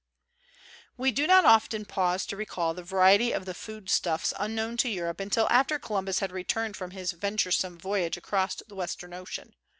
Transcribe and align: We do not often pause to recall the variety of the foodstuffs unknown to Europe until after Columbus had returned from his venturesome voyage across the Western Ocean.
We 0.97 1.11
do 1.11 1.27
not 1.27 1.45
often 1.45 1.85
pause 1.85 2.25
to 2.25 2.35
recall 2.35 2.73
the 2.73 2.81
variety 2.81 3.31
of 3.33 3.45
the 3.45 3.53
foodstuffs 3.53 4.33
unknown 4.39 4.77
to 4.77 4.89
Europe 4.89 5.19
until 5.19 5.47
after 5.51 5.77
Columbus 5.77 6.17
had 6.21 6.31
returned 6.31 6.75
from 6.75 6.89
his 6.89 7.11
venturesome 7.11 7.77
voyage 7.77 8.17
across 8.17 8.55
the 8.55 8.73
Western 8.73 9.13
Ocean. 9.13 9.53